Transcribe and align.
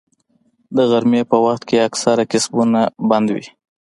د 0.75 0.77
غرمې 0.91 1.21
په 1.31 1.37
وخت 1.45 1.63
کې 1.69 1.85
اکثره 1.87 2.23
کسبونه 2.31 2.79
بنده 3.09 3.31
وي 3.35 3.45